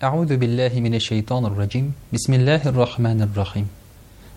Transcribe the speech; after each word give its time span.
Ауду 0.00 0.36
биллахи 0.36 0.78
мине 0.78 1.00
шайтанир 1.00 1.54
раджим. 1.56 1.92
Бисмиллахир 2.12 2.72
рахманир 2.72 3.28
рахим. 3.34 3.68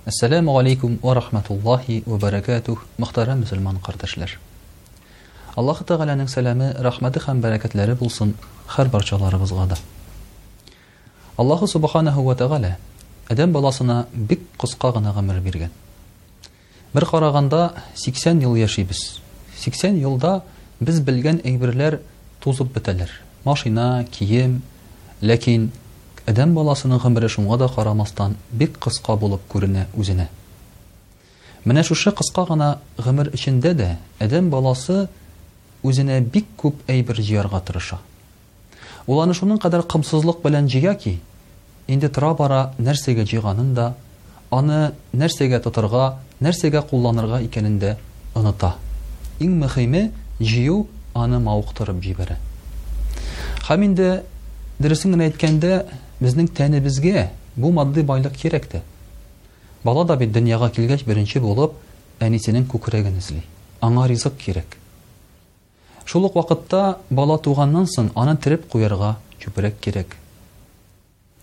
Ассаламу 0.06 0.58
алейкум 0.58 0.98
ва 1.04 1.14
рахматуллахи 1.14 2.02
ва 2.08 2.18
баракатух. 2.18 2.84
Мөхтәрәм 2.98 3.42
мусламан 3.44 3.78
кардәшләр. 3.78 4.40
Аллаһ 5.56 5.84
Тәгаләнең 5.86 6.32
сәламе, 6.34 6.72
рәхмәте 6.82 7.22
һәм 7.22 7.42
баракатлары 7.42 7.94
булсын 7.96 8.32
һәр 8.76 8.90
барчаларыбызга 8.90 9.66
да. 9.70 9.78
Аллаһ 11.38 11.68
Субханаху 11.70 12.24
ва 12.24 12.34
тәгалә 12.36 12.78
адам 13.30 13.52
баласына 13.54 14.08
бик 14.16 14.42
кыска 14.58 14.92
гына 14.92 15.14
гомер 15.14 15.42
биргән. 15.46 15.70
Бер 16.94 17.06
караганда 17.06 17.74
80 17.96 18.42
ел 18.42 18.56
яшибез. 18.56 19.20
80 19.62 20.02
елда 20.02 20.42
без 20.80 21.00
белгән 21.02 21.38
әйберләр 21.46 22.00
тузып 22.42 22.74
бетәләр. 22.74 23.10
Машина, 23.46 24.06
кием, 24.12 24.62
Ләкин 25.22 25.68
адам 26.26 26.56
баласының 26.58 26.98
гомере 27.04 27.28
шуңа 27.30 27.58
да 27.62 27.68
карамастан 27.70 28.34
бик 28.58 28.80
кыска 28.82 29.14
булып 29.22 29.42
күренә 29.54 29.84
үзенә. 29.98 30.28
Менә 31.66 31.84
шушы 31.86 32.10
кыска 32.18 32.46
гына 32.50 32.80
гомер 32.98 33.30
эчендә 33.30 33.76
дә 33.78 33.90
адам 34.18 34.50
баласы 34.50 35.08
үзенә 35.86 36.20
бик 36.34 36.48
күп 36.58 36.82
әйбер 36.90 37.22
җыярга 37.22 37.60
тырыша. 37.68 38.00
Ул 39.06 39.22
аны 39.22 39.38
шуның 39.38 39.62
кадәр 39.62 39.86
кымсызлык 39.86 40.42
белән 40.42 40.70
җыя 40.70 40.96
ки, 40.98 41.20
инде 41.88 42.10
тора 42.10 42.34
бара 42.34 42.74
нәрсәгә 42.80 43.28
җыйганын 43.30 43.78
аны 44.52 44.94
нәрсәгә 45.14 45.62
тотырга, 45.64 46.18
нәрсәгә 46.42 46.82
кулланырга 46.90 47.44
икәнен 47.46 47.78
дә 47.80 47.96
оныта. 48.34 48.74
Иң 49.40 49.54
мөһиме 49.62 50.08
җыю 50.40 50.88
аны 51.14 51.38
мавыктырып 51.40 52.02
җибәрә. 52.04 52.38
Хәм 53.68 53.86
дөресен 54.82 55.14
генә 55.14 55.26
әйткәндә 55.30 55.76
безнең 56.22 56.48
тәнебезгә 56.58 57.28
бу 57.56 57.70
матди 57.76 58.02
байлык 58.06 58.34
кирәк 58.44 58.68
бала 59.84 60.04
да 60.06 60.16
бит 60.16 60.32
дөньяга 60.34 60.70
килгәч 60.74 61.04
беренче 61.08 61.40
булып 61.44 61.74
әнисенең 62.22 62.66
күкрәген 62.72 63.18
эзли 63.22 63.42
аңа 63.82 64.06
ризык 64.12 64.36
кирәк 64.42 64.78
шул 66.06 66.26
ук 66.30 66.36
вакытта 66.40 66.98
бала 67.12 67.38
туганнан 67.40 67.86
соң 67.94 68.10
аны 68.24 68.36
тереп 68.38 68.66
куярга 68.74 69.12
чүпрәк 69.44 69.78
кирәк 69.86 70.14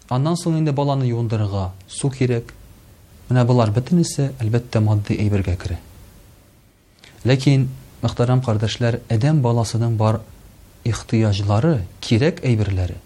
аннан 0.09 0.37
соң 0.43 0.59
инде 0.61 0.73
баланы 0.73 1.11
юындырырга 1.13 1.69
су 1.99 2.11
кирәк 2.15 2.53
менә 3.31 3.45
булар 3.51 3.71
бөтенесе 3.79 4.31
әлбәттә 4.43 4.83
матди 4.91 5.19
әйбергә 5.21 5.55
керә 5.65 5.79
ләкин 7.25 7.67
мөхтәрәм 8.05 8.43
кардәшләр 8.49 8.99
әдәм 9.19 9.43
баласының 9.47 9.99
бар 10.03 10.21
ихтыяҗлары 10.87 11.77
кирәк 12.07 12.43
әйберләре 12.49 13.01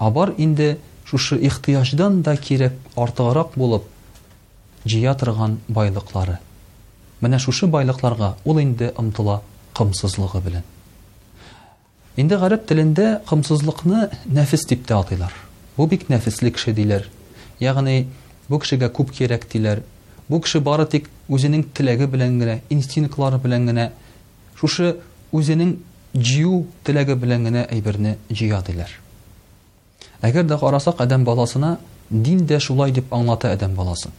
Абар 0.00 0.32
инде 0.42 0.68
шушы 1.08 1.36
ихтияждан 1.44 2.14
да 2.24 2.32
кирәк 2.40 2.72
артыгарак 3.04 3.50
булып 3.60 3.82
җыя 4.92 5.12
торган 5.22 5.58
байлыклары. 5.78 6.38
Менә 7.24 7.38
шушы 7.46 7.66
байлыкларга 7.74 8.30
ул 8.52 8.58
инде 8.62 8.88
ымтыла 9.02 9.34
кымсызлыгы 9.80 10.40
белән. 10.46 10.64
Инде 12.16 12.38
гарәп 12.44 12.64
телендә 12.70 13.10
кымсызлыкны 13.28 14.06
нәфис 14.38 14.64
дип 14.70 14.86
тә 14.88 15.02
атыйлар. 15.04 15.34
Бу 15.76 15.86
бик 15.86 16.08
нафислык 16.08 16.56
кеше 16.56 16.72
диләр. 16.78 17.04
Ягъни 17.66 17.98
бу 18.48 18.58
кешегә 18.58 18.88
күп 18.96 19.12
кирәк 19.18 19.44
диләр. 19.52 19.82
Бу 20.32 20.40
кеше 20.40 20.62
бары 20.70 20.86
тик 20.94 21.10
үзенең 21.28 21.66
тиләге 21.76 22.06
белән 22.16 22.40
генә, 22.40 22.56
инстинктлары 22.70 23.36
белән 23.44 23.66
генә 23.68 23.90
шушы 24.56 24.94
үзенең 25.32 25.76
җию 26.16 26.64
тиләге 26.88 27.18
белән 27.26 27.44
генә 27.50 27.66
әйберне 27.68 28.16
Әгәр 30.26 30.46
дә 30.48 30.56
карасак, 30.60 31.00
адам 31.00 31.24
баласына 31.24 31.78
дин 32.10 32.44
дә 32.46 32.58
шулай 32.60 32.92
дип 32.92 33.12
аңлата 33.14 33.50
адам 33.54 33.74
баласын. 33.78 34.12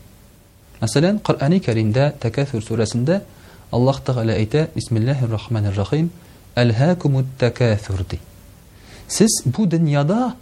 Мәсәлән, 0.81 1.19
Коръәни 1.22 1.59
Кәримдә 1.62 2.08
Тәкәфүр 2.22 2.64
сүрәсендә 2.66 3.19
Аллаһ 3.72 4.00
Тәгалә 4.08 4.34
әйтә: 4.41 4.66
"Бисмиллаһир 4.75 5.30
рахманир 5.30 5.75
рахим, 5.78 6.09
әлһакумут 6.56 7.28
тәкәфүр" 7.40 8.03
ди. 8.09 8.20
Сез 9.08 9.36
бу 9.46 9.66
дөньяда 9.68 10.36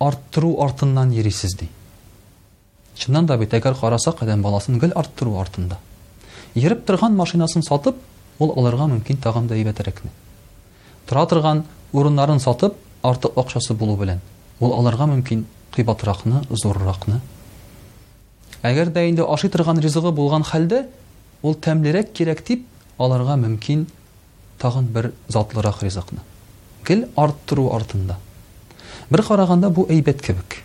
арттыру 0.00 0.58
артыннан 0.62 1.10
йөрисез 1.10 1.54
ди. 1.60 1.68
Чыннан 2.96 3.26
да 3.26 3.36
бит, 3.38 3.54
әгәр 3.54 3.74
карасак, 3.74 4.22
адам 4.22 4.42
баласын 4.42 4.78
гел 4.78 4.92
арттыру 4.94 5.40
артында. 5.40 5.78
Йөрип 6.54 6.84
торган 6.86 7.16
машинасын 7.16 7.62
сатып, 7.62 7.96
ул 8.38 8.52
аларга 8.56 8.84
мөмкин 8.86 9.16
тагын 9.18 9.46
да 9.48 9.54
әйбәтерәкне. 9.54 10.10
Тора 11.06 11.26
торган 11.26 11.64
урыннарын 11.92 12.40
сатып, 12.40 12.74
артык 13.02 13.32
акчасы 13.36 13.74
булу 13.74 13.96
белән. 13.96 14.20
Ул 14.64 14.72
аларга 14.72 15.04
мөмкин 15.10 15.40
кыйбатыракны, 15.76 16.40
зурракны. 16.48 17.18
Әгәр 18.64 18.92
дә 18.94 19.02
инде 19.10 19.24
ашый 19.34 19.50
торган 19.52 19.80
ризыгы 19.84 20.12
булган 20.16 20.44
хәлдә, 20.50 20.78
ул 21.44 21.54
тәмлерәк 21.66 22.14
кирәк 22.16 22.40
дип 22.48 22.62
аларга 22.96 23.36
мөмкин 23.36 23.82
тагын 24.62 24.86
бер 24.94 25.10
затлырак 25.34 25.82
ризыкны. 25.84 26.22
Гел 26.88 27.02
арттыру 27.20 27.66
артында. 27.76 28.16
Бер 29.12 29.22
караганда 29.26 29.68
бу 29.68 29.84
әйбәт 29.92 30.24
кебек. 30.24 30.62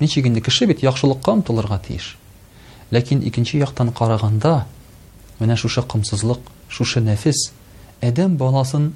Ничек 0.00 0.26
инде 0.26 0.40
кеше 0.42 0.66
бит 0.66 0.82
яхшылыкка 0.82 1.30
омтылырга 1.36 1.78
тиеш. 1.86 2.16
Ләкин 2.90 3.22
икенче 3.28 3.60
яктан 3.62 3.92
караганда, 3.92 4.64
менә 5.38 5.54
шушы 5.56 5.82
кымсызлык, 5.86 6.42
шушы 6.68 6.98
нәфис 7.06 7.52
адам 8.02 8.34
баласын 8.42 8.90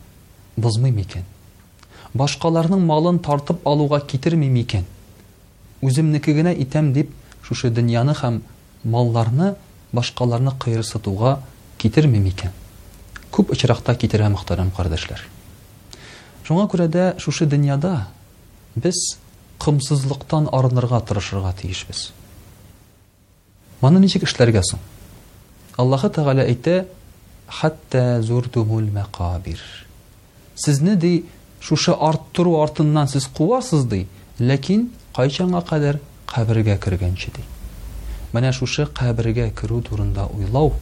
бузмый 0.56 0.90
микән? 0.90 1.22
Башкаларның 2.14 2.82
малын 2.86 3.16
тартып 3.18 3.64
алуга 3.66 3.98
китермим 4.06 4.54
икән 4.60 4.84
Үземнеке 5.82 6.30
генә 6.36 6.52
итәм 6.64 6.92
дип, 6.94 7.08
шушы 7.42 7.70
дөньяны 7.78 8.14
һәм 8.20 8.36
малларны 8.86 9.56
башкаларны 9.92 10.52
кыйрсытуга 10.62 11.32
китермим 11.82 12.28
икән 12.30 12.52
Күп 13.34 13.50
очракта 13.56 13.96
китерә 13.98 14.28
мәхтәрәм 14.30 14.70
кардәшләр. 14.76 15.24
Шуңа 16.46 16.68
күрә 16.70 16.86
дә 16.86 17.06
шушы 17.18 17.48
дөньяда 17.50 18.06
без 18.76 19.00
кымсызлыктан 19.58 20.46
арынырга 20.54 21.00
тырышырга 21.02 21.50
тиешбез. 21.60 22.12
Маны 23.80 23.98
ничек 23.98 24.22
эшләргә 24.28 24.62
соң? 24.70 24.78
Аллаһа 25.76 26.10
тагала 26.14 26.44
әйтә: 26.46 26.86
"Хәтта 27.50 28.22
зуртумул 28.22 28.84
макабир". 29.00 29.58
Сизне 30.54 30.94
ди, 30.94 31.24
Шушы 31.64 31.92
арттыру 32.06 32.50
артыннан 32.62 33.06
сіз 33.08 33.24
қуасыз 33.36 33.86
дей, 33.88 34.02
ләкин 34.36 34.82
қайчаңа 35.16 35.62
қадар 35.64 35.96
қабірге 36.28 36.74
кіргенші 36.76 37.32
дей. 37.38 38.50
шушы 38.52 38.84
қабірге 38.98 39.46
кіру 39.60 39.78
турында 39.80 40.26
ойлау, 40.28 40.74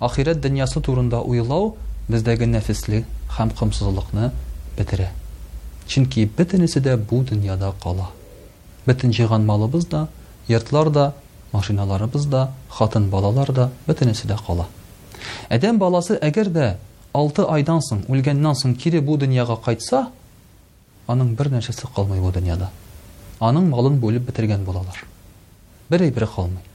ахирет 0.00 0.42
дөньясы 0.44 0.82
турында 0.82 1.22
ойлау, 1.22 1.76
біздегі 2.08 2.44
нәфесілі 2.44 3.04
қамқымсызылықны 3.38 4.30
бітірі. 4.76 5.08
Чинки 5.86 6.26
бітінісі 6.36 6.80
де 6.84 6.96
бу 6.96 7.22
дүнияда 7.24 7.72
қала. 7.82 8.10
Бітін 8.86 9.10
жиған 9.16 9.46
малы 9.48 9.70
да 9.88 10.08
ертілар 10.48 10.90
да, 10.90 11.12
машиналары 11.52 12.06
бізді, 12.08 12.48
хатын 12.68 13.08
балалар 13.10 13.52
да 13.52 13.70
бітінісі 13.88 14.26
де 14.28 14.34
қала. 14.36 14.66
Әдем 15.48 15.78
баласы 15.78 16.18
әгер 16.20 16.48
де 16.52 16.74
алты 17.14 17.44
айдан 17.46 17.78
соң 17.82 18.00
үлгәннән 18.10 18.56
соң 18.58 18.72
кире 18.82 18.98
бу 19.06 19.14
дөньяга 19.22 19.54
кайтса 19.62 20.00
аның 21.10 21.34
бер 21.38 21.50
нәрсәсе 21.52 21.86
калмый 21.94 22.18
бу 22.22 22.32
дөньяда 22.34 22.70
аның 23.44 23.68
малын 23.70 24.00
бүлеп 24.02 24.26
бетергән 24.28 24.64
булалар 24.66 24.98
бер 25.92 26.02
әйбере 26.08 26.26
калмый 26.32 26.66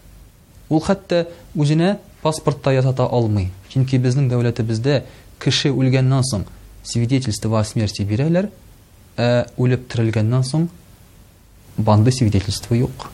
ул 0.71 0.79
хәтта 0.85 1.25
үзенә 1.59 1.91
паспортта 2.23 2.71
ясата 2.77 3.03
алмый 3.09 3.49
чөнки 3.73 3.99
безнең 3.99 4.29
дәүләтебездә 4.31 5.01
кеше 5.43 5.73
үлгәннән 5.75 6.23
соң 6.31 6.47
свидетельство 6.87 7.59
о 7.59 7.65
смерти 7.67 8.07
бирәләр 8.07 8.47
ә 9.19 9.27
үлеп 9.57 9.89
терелгәннән 9.91 10.47
соң 10.47 10.69
банды 11.77 12.15
свидетельство 12.15 12.79
юк 12.79 13.09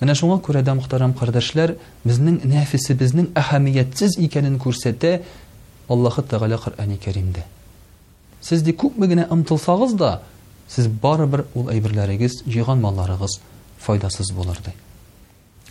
Менә 0.00 0.14
шуңа 0.16 0.38
күрә 0.40 0.62
дә 0.64 0.72
мөхтәрәм 0.78 1.10
кардәшләр, 1.12 1.74
безнең 2.08 2.38
нәфисебезнең 2.48 3.26
әһәмиятсез 3.36 4.14
икәнен 4.24 4.54
күрсәтә, 4.62 5.10
Аллаһы 5.90 6.22
Тәгалә 6.22 6.58
Коръәни 6.62 6.96
Кәримдә. 7.02 7.42
Сез 8.46 8.62
ди 8.62 8.70
күпме 8.72 9.08
генә 9.10 9.24
ымтылсагыз 9.34 9.94
да, 9.98 10.20
сез 10.70 10.86
барыбер 10.86 11.42
ул 11.54 11.66
әйберләрегез, 11.72 12.44
җыйган 12.46 12.78
малларыгыз 12.80 13.40
файдасыз 13.82 14.30
булыр 14.32 14.56
ди. 14.66 14.70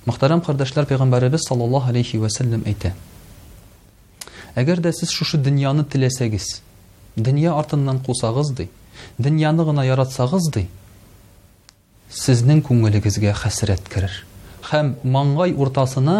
Мөхтәрәм 0.05 0.41
кардәшләр, 0.43 0.85
Пәйгамбәрбез 0.89 1.45
саллаллаһу 1.47 1.87
алейхи 1.89 2.17
ва 2.19 2.27
сәллям 2.29 2.65
әйтә: 2.67 2.91
Әгәр 4.55 4.83
дә 4.83 4.91
сез 4.93 5.09
шушы 5.09 5.37
дөньяны 5.39 5.85
теләсәгез, 5.85 6.59
дөнья 7.15 7.55
артыннан 7.55 7.99
кусагыз 8.03 8.51
ди, 8.57 8.67
дөньяны 9.23 9.63
гына 9.71 9.87
яратсагыз 9.87 10.51
ди, 10.53 10.65
сезнең 12.11 12.59
күңелегезгә 12.67 13.37
хәсрәт 13.39 13.87
керер 13.87 14.11
һәм 14.71 14.95
маңгай 15.03 15.53
уртасына 15.55 16.17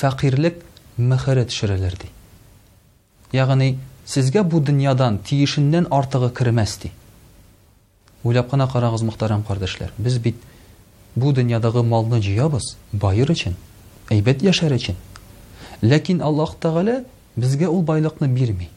фәкыйрьлек 0.00 0.62
мәхәрә 0.98 1.46
төшерәләр 1.48 1.94
ди. 2.02 2.10
Ягъни 3.36 3.70
сезгә 4.06 4.42
бу 4.48 4.60
дөньядан 4.66 5.18
тиешеннән 5.28 5.88
артыгы 5.92 6.28
кирмәс 6.38 6.76
ди. 6.82 6.90
Уйлап 8.24 8.48
кына 8.52 8.66
карагыз 8.70 9.02
біз 9.04 9.18
кардәшләр. 9.48 9.90
Без 9.98 10.16
бит 10.18 10.38
бу 11.16 11.32
дөньядагы 11.34 11.82
малны 11.82 12.20
җыябыз 12.22 12.70
байыр 12.92 13.32
өчен, 13.34 13.56
әйбәт 14.10 14.44
яшәр 14.46 14.76
өчен. 14.78 14.96
Ләкин 15.82 16.22
Аллаһ 16.22 16.54
Тагала 16.60 17.02
безгә 17.36 17.68
ул 17.68 17.82
байлыкны 17.82 18.28
бирми. 18.30 18.70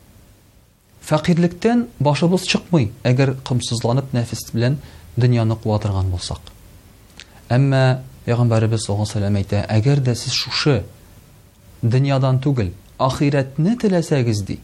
Фақирлыктан 1.07 1.85
башыбыз 1.99 2.43
чыкмый, 2.49 2.91
әгәр 3.03 3.37
кымсызланып 3.47 4.11
нафис 4.11 4.43
белән 4.51 4.79
дөньяны 5.15 5.55
куатырган 5.55 6.09
булсак. 6.11 6.39
Әмма 7.49 8.01
Пайгамбарыбыз 8.29 8.83
соңгы 8.89 9.07
сәламәйтә, 9.13 9.63
әгәр 9.73 10.03
дә 10.05 10.13
сез 10.15 10.35
шушы 10.37 10.83
дөньядан 11.81 12.41
түгел, 12.45 12.69
ахирәтне 12.99 13.77
теләсәгез 13.79 14.41
ди. 14.43 14.59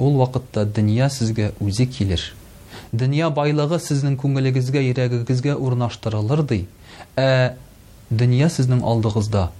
Ул 0.00 0.16
вакытта 0.20 0.64
дөнья 0.64 1.08
сезгә 1.10 1.52
үзе 1.60 1.86
килер. 1.88 2.20
Дөнья 2.96 3.28
байлыгы 3.34 3.78
сезнең 3.80 4.16
күңелегезгә, 4.20 4.80
йөрәгегезгә 4.88 5.54
урнаштырылыр 5.56 6.42
ди. 6.46 6.60
Ә 7.18 7.52
дөнья 8.10 8.48
сезнең 8.52 8.80
алдыгызда 8.84 9.50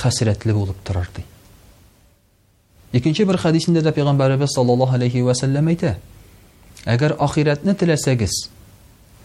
хәсрәтле 0.00 0.54
булып 0.54 0.78
торар 0.86 1.08
ди. 1.16 1.24
Икенче 2.92 3.24
бер 3.26 3.38
хадисендә 3.38 3.82
дә 3.86 3.92
Пәйгамбәрәбез 3.94 4.54
саллаллаһу 4.54 4.94
алейхи 4.98 5.22
ва 5.22 5.34
сәлләм 5.34 5.68
әйтә: 5.70 5.96
"Әгәр 6.86 7.16
ахирәтне 7.18 7.74
теләсәгез, 7.74 8.48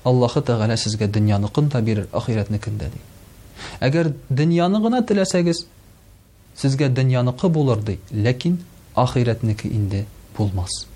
Аллаһу 0.05 0.41
тәгалә 0.41 0.75
сезгә 0.77 1.07
дөньяны 1.07 1.49
кын 1.49 1.69
табир, 1.69 2.07
ахиретне 2.13 2.59
кин" 2.59 2.77
ди. 2.77 2.85
Әгәр 3.81 4.11
дөньяны 4.29 4.79
гына 4.81 5.01
теләсәгез, 5.01 5.65
сезгә 6.55 6.89
дөньяныкы 6.95 7.49
булыр 7.49 7.81
ди, 7.83 7.99
ләкин 8.11 8.57
ахиретнеке 8.95 9.67
инде 9.69 10.05
булмас. 10.37 10.87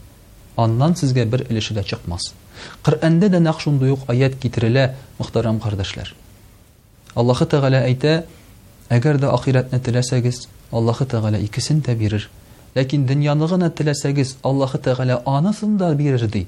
Аннан 0.55 0.95
сезгә 0.95 1.25
бер 1.25 1.41
илеше 1.49 1.73
дә 1.73 1.83
чыкмас. 1.83 2.33
Кыранда 2.83 3.29
да 3.29 3.39
нәкъ 3.39 3.59
шундый 3.59 3.89
юк 3.89 4.09
аят 4.09 4.35
китерелә, 4.39 4.95
мөхтәрәм 5.19 5.59
кардәшләр. 5.59 6.13
Аллаһу 7.15 7.45
тәгала 7.45 7.81
әйтә: 7.85 8.25
"Әгәр 8.89 9.17
дә 9.19 9.33
ахиретне 9.33 9.79
теләсәгез, 9.79 10.47
Аллаһу 10.71 11.05
тәгала 11.05 11.37
икесен 11.39 11.81
дә 11.81 11.95
бирер. 11.95 12.29
Ләкин 12.75 13.07
дөньяныгына 13.07 13.69
теләсәгез, 13.71 14.37
Аллаһу 14.43 14.77
тәгала 14.77 15.21
анысын 15.25 15.77
да 15.77 15.93
бирер 15.95 16.27
ди. 16.27 16.47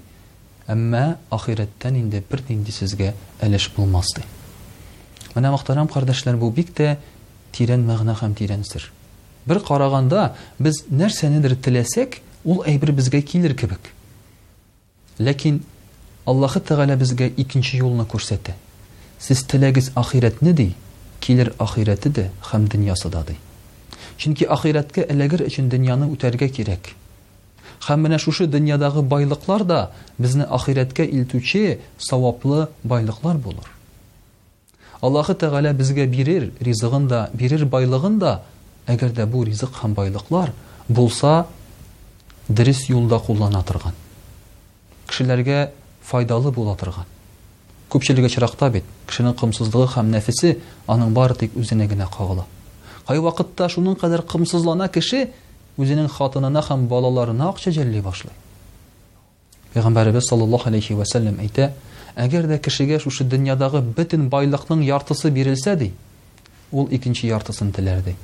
Әмма 0.67 1.17
ахиреттән 1.31 1.95
инде 1.95 2.23
бер 2.31 2.39
тинди 2.41 2.71
сезгә 2.71 3.13
әлеш 3.41 3.71
булмас 3.75 4.07
ди. 4.15 4.23
Менә 5.35 5.51
мөхтәрәм 5.51 5.87
кардәшләр, 5.91 6.35
бу 6.37 6.51
бик 6.51 6.69
тә 6.73 6.97
тирән 7.51 7.83
мәгънә 7.85 8.13
һәм 8.21 8.35
тирән 8.35 8.63
сөйләр 8.63 8.91
бір 9.47 9.59
қарағанда 9.65 10.27
біз 10.61 10.83
нәрсенідір 10.93 11.55
тілесек 11.65 12.19
ол 12.45 12.61
әйбір 12.67 12.91
бізге 12.97 13.21
келер 13.21 13.55
кебек. 13.57 13.79
ләкин 15.19 15.61
аллаһы 16.25 16.61
тәғәлә 16.61 16.95
бізгә 17.01 17.27
икенче 17.41 17.77
юлны 17.81 18.05
күрсәтә 18.05 18.53
сез 19.19 19.43
теләгез 19.43 19.91
ахирәтне 19.95 20.53
ди 20.53 20.71
килер 21.19 21.53
ахирәте 21.59 22.09
дә 22.09 22.29
һәм 22.51 22.67
дөньясы 22.67 23.09
да 23.09 23.23
ди 23.27 23.35
чөнки 24.17 24.45
ахирәткә 24.45 25.05
эләгер 25.09 25.43
өчен 25.49 25.69
дөньяны 25.73 26.07
үтәргә 26.13 26.49
кирәк 26.53 26.93
һәм 27.87 28.01
менә 28.05 28.17
шушы 28.19 28.45
дөньядагы 28.47 29.01
байлыклар 29.03 29.63
да 29.63 29.91
безне 30.19 30.43
ахирәткә 30.49 31.05
илтүче 31.05 31.79
саваплы 31.99 32.67
байлыклар 32.83 33.37
булыр 33.37 33.69
аллаһы 35.01 35.33
тәғәлә 35.35 35.73
бізгә 35.73 36.05
бирер 36.07 36.49
ризығын 36.61 37.07
да 37.07 37.29
бирер 37.33 37.65
байлыгын 37.65 38.17
да 38.21 38.41
әгәр 38.89 39.11
дә 39.13 39.25
бу 39.29 39.43
ризык 39.45 39.75
һәм 39.83 39.93
байлыклар 39.97 40.51
булса 40.89 41.45
дөрес 42.49 42.87
юлда 42.89 43.19
куллана 43.21 43.61
торган 43.63 43.93
кешеләргә 45.09 45.67
файдалы 46.09 46.51
була 46.55 46.75
торган 46.79 47.05
күпчелеге 47.93 48.29
чиракта 48.33 48.69
бит 48.73 48.85
кешенең 49.07 49.35
кымсызлыгы 49.37 49.91
һәм 49.95 50.09
нәфесе 50.15 50.55
аның 50.87 51.13
бары 51.13 51.35
тик 51.37 51.53
үзенә 51.55 51.87
генә 51.91 52.07
кагыла 52.15 52.45
кай 53.07 53.19
вакытта 53.21 53.69
шуның 53.69 53.99
кадәр 54.01 54.25
кымсызлана 54.25 54.89
кеше 54.89 55.27
үзенең 55.77 56.09
хатынына 56.15 56.65
һәм 56.69 56.87
балаларына 56.89 57.51
акча 57.53 57.71
җәлли 57.75 58.01
башлый 58.01 58.33
пәйгамбәребез 59.75 60.25
саллаллаху 60.29 60.69
алейхи 60.71 60.93
вәсәлләм 60.97 61.37
әйтә 61.43 61.69
әгәр 62.19 62.49
дә 62.49 62.57
кешегә 62.65 62.99
шушы 63.03 63.23
дөньядагы 63.29 63.79
бөтен 63.95 64.27
байлыкның 64.33 64.81
яртысы 64.83 65.29
бирелсә 65.31 65.75
ди 65.79 65.93
ул 66.71 66.89
икенче 66.91 67.27
яртысын 67.27 67.71
теләр 67.75 68.01
ди 68.03 68.15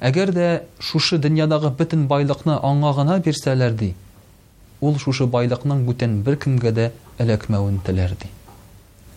Әгәр 0.00 0.32
дә 0.34 0.46
шушы 0.80 1.18
дөньядагы 1.20 1.70
бөтен 1.78 2.06
байлыкны 2.10 2.56
аңа 2.64 2.92
гына 2.96 3.18
бирсәләр 3.26 3.74
ди, 3.76 3.92
ул 4.80 4.96
шушы 5.02 5.26
байлыкның 5.30 5.84
бүтән 5.86 6.20
бер 6.26 6.38
кемгә 6.42 6.72
дә 6.76 6.88
эләкмәвен 7.22 7.80
теләр 7.86 8.14
ди. 8.22 8.30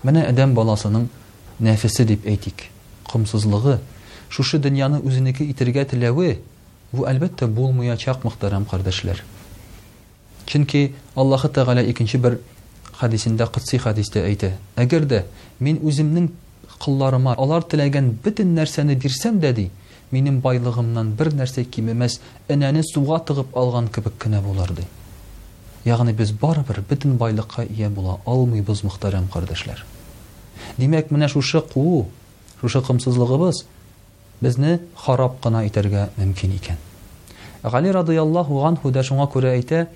Менә 0.04 0.26
адам 0.30 0.54
баласының 0.54 1.08
нәфисе 1.64 2.06
дип 2.06 2.26
әйтик, 2.28 2.68
кымсызлыгы, 3.10 3.80
шушы 4.30 4.60
дөньяны 4.60 5.00
үзенеке 5.02 5.46
итергә 5.50 5.86
теләве, 5.86 6.40
бу 6.92 7.08
әлбәттә 7.10 7.48
булмаячак 7.48 8.24
мөхтәрәм 8.24 8.66
кардәшләр. 8.66 9.24
Чөнки 10.46 10.92
Аллаһы 11.16 11.50
Тәгалә 11.50 11.82
икенче 11.90 12.18
бер 12.20 12.40
хадисендә, 13.00 13.48
кытсый 13.48 13.80
хадисдә 13.80 14.22
әйтә: 14.22 14.52
"Әгәр 14.76 15.06
дә 15.10 15.24
мин 15.60 15.80
үземнең 15.82 16.30
кылларыма 16.80 17.34
алар 17.34 17.64
теләгән 17.64 18.12
бөтен 18.24 18.54
нәрсәне 18.54 18.96
бирсәм 18.96 19.40
дә 19.40 19.52
ди, 19.58 19.70
минем 20.14 20.40
байлығымнан 20.42 21.10
бір 21.18 21.32
нәрсе 21.36 21.64
кем 21.66 21.90
емес 21.90 22.20
суға 22.94 23.20
тығып 23.26 23.56
алған 23.58 23.88
кебек 23.92 24.18
кенә 24.20 24.42
болар 24.42 24.72
ди 24.74 24.84
яғни 25.86 26.14
біз 26.14 26.32
барыбер 26.42 26.80
бөтен 26.90 27.18
байлыққа 27.18 27.64
ие 27.66 27.90
бола 27.90 28.20
алмайбыз 28.26 28.84
мұхтарам 28.84 29.28
кардәшләр 29.34 29.84
димәк 30.78 31.12
менә 31.12 31.28
шушы 31.30 31.60
қуу 31.62 32.06
шушы 32.62 32.80
қымсызлығыбыз 32.82 33.64
бізне 34.42 34.80
харап 34.96 35.42
кына 35.44 35.66
итәргә 35.68 36.10
мөмкин 36.18 36.56
икән 36.56 36.78
ғали 37.64 37.92
радиаллаху 37.94 38.62
анху 38.66 38.92
да 38.92 39.02
шуңа 39.04 39.26
күрә 39.34 39.56
әйтә 39.58 39.88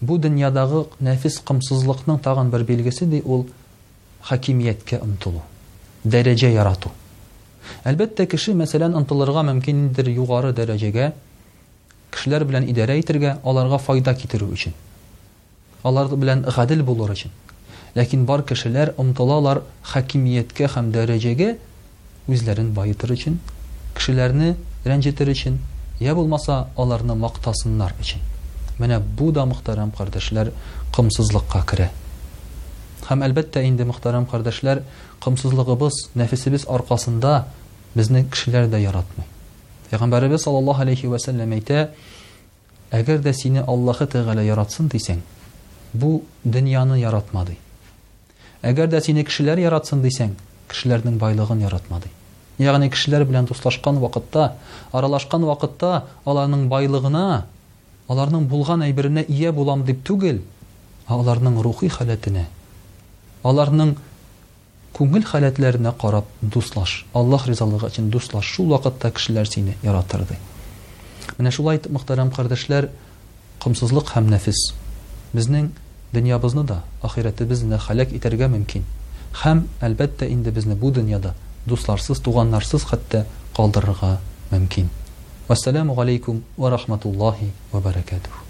бу 0.00 0.18
дөньядагы 0.18 0.84
нәфис 1.02 1.40
қымсызлықның 1.42 2.22
тагын 2.22 2.50
бер 2.50 2.62
белгесе 2.64 3.06
ди 3.06 3.22
ул 3.26 3.46
хакимиятка 4.22 5.02
ынтылу 5.02 5.42
дәрәҗә 6.06 6.50
ярату 6.54 6.90
Әлбәттә 7.88 8.26
кеше 8.30 8.52
мәсәлән 8.60 8.94
ынтылырга 9.00 9.42
мөмкиндер 9.48 10.08
югары 10.14 10.50
дәрәҗәгә 10.56 11.10
кешеләр 12.14 12.44
белән 12.50 12.66
идарә 12.72 12.98
итергә 13.00 13.34
аларға 13.46 13.78
файда 13.84 14.14
китерү 14.18 14.48
өчен. 14.56 14.74
Алар 15.86 16.10
белән 16.12 16.42
гадел 16.44 16.82
булыр 16.84 17.14
өчен. 17.14 17.30
Ләкин 17.94 18.24
бар 18.26 18.42
кешеләр 18.44 18.92
ынтылалар 19.00 19.62
хакимияткә 19.92 20.68
һәм 20.74 20.90
дәрәҗәгә 20.92 21.54
үзләрен 22.30 22.72
байытыр 22.76 23.14
өчен, 23.14 23.38
кешеләрне 23.96 24.52
рәнҗетер 24.84 25.30
өчен, 25.32 25.56
я 26.00 26.14
булмаса 26.14 26.66
аларны 26.76 27.14
мактасыннар 27.14 27.94
өчен. 28.00 28.20
Менә 28.78 29.00
бу 29.00 29.30
да 29.32 29.46
мөхтәрәм 29.48 29.90
кардәшләр 29.96 30.52
кымсызлыкка 30.94 31.64
кире. 31.70 31.88
Һәм 33.08 33.24
әлбәттә 33.26 33.64
инде 33.66 33.84
мөхтәрәм 33.88 34.26
кардәшләр, 34.30 34.84
кымсызлыгыбыз, 35.24 35.96
нәфисебез 36.16 36.68
аркасында 36.70 37.40
безне 37.94 38.24
кешеләр 38.24 38.68
дә 38.70 38.78
яратмый 38.82 39.26
пәйғамбәребез 39.90 40.44
саллаллаху 40.46 40.84
алейхи 40.84 41.08
вәсәлләм 41.10 41.56
әйтә 41.56 41.86
әгәр 42.94 43.18
дә 43.24 43.32
сине 43.34 43.64
аллаһы 43.66 44.06
тәғәлә 44.12 44.44
яратсын 44.46 44.88
дисәң 44.92 45.22
бу 45.94 46.12
дөньяны 46.44 47.00
яратмады 47.00 47.56
әгәр 48.62 48.90
дә 48.92 49.00
сине 49.02 49.24
кешеләр 49.26 49.58
яратсын 49.64 50.02
дисәң 50.06 50.36
кешеләрнең 50.70 51.18
байлығын 51.22 51.64
яратмады 51.66 52.12
Ягъни 52.60 52.90
кешеләр 52.92 53.22
белән 53.24 53.46
дуслашкан 53.48 53.96
вакытта 54.02 54.56
аралашкан 54.92 55.46
вакытта 55.48 56.04
аларның 56.28 56.66
байлығына 56.68 57.22
аларның 58.12 58.44
булған 58.52 58.82
әйберенә 58.84 59.22
ия 59.32 59.48
булам 59.56 59.80
дип 59.88 60.02
түгел 60.04 60.42
аларның 61.08 61.56
рухи 61.64 61.88
халәтенә 61.88 62.42
аларның 63.48 63.94
күңел 64.96 65.24
халәтләренә 65.26 65.92
карап 66.00 66.26
дуслаш 66.42 67.04
аллах 67.14 67.46
ризалыгы 67.48 67.86
өчен 67.90 68.08
дуслаш 68.10 68.44
шул 68.56 68.70
вакытта 68.72 69.10
кешеләр 69.14 69.46
сине 69.48 69.76
яратыр 69.84 70.24
ди 70.30 70.36
менә 71.38 71.52
шулай 71.54 71.78
итеп 71.78 71.92
мөхтәрәм 71.94 72.32
кардәшләр 72.34 72.88
комсызлык 73.64 74.10
һәм 74.16 74.28
нәфис 74.34 74.64
безнең 75.34 75.70
дөньябызны 76.14 76.64
да 76.72 76.80
ахиретебезне 77.06 77.76
дә 77.76 77.80
һәләк 77.86 78.16
итәргә 78.18 78.50
мөмкин 78.56 78.84
һәм 79.44 79.64
әлбәттә 79.88 80.28
инде 80.34 80.50
безне 80.50 80.74
бу 80.74 80.90
дөньяда 80.98 81.34
дусларсыз 81.70 82.20
туганнарсыз 82.26 82.88
хәтта 82.90 83.24
калдырырга 83.56 84.16
мөмкин 84.50 84.88
вассаламу 85.48 85.98
алейкум 86.00 86.42
ва 86.56 86.70
рахматуллахи, 86.70 87.52
ва 87.72 87.80
баракатух 87.80 88.49